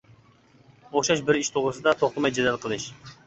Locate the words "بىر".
1.27-1.39